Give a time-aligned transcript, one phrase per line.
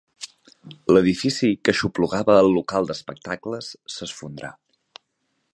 [0.95, 4.55] L'edifici que aixoplugava el local d'espectacles s'esfondrà.